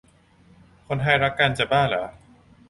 [0.87, 2.05] คนไทยรักกัน จะบ้าหรอ